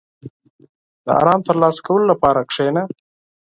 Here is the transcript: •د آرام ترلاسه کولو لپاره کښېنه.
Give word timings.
•د 1.05 1.07
آرام 1.21 1.39
ترلاسه 1.47 1.79
کولو 1.85 2.05
لپاره 2.11 2.39
کښېنه. 2.49 2.83